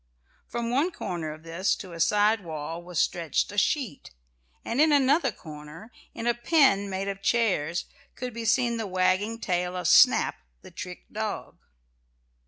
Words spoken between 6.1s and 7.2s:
in a pen made